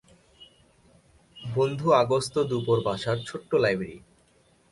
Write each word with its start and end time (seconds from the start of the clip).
বন্ধু 1.37 1.87
আগস্ত 1.93 2.35
দুপোঁর 2.49 2.79
বাসার 2.85 3.17
ছোট্ট 3.27 3.51
লাইব্রেরি। 3.55 3.97